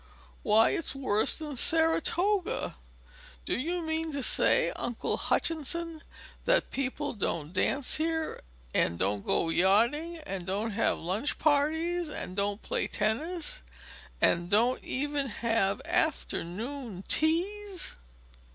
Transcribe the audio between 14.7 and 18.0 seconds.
even have afternoon teas?"